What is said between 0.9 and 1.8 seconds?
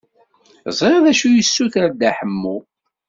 d acu yuser